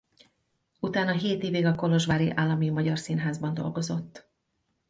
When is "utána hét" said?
0.79-1.43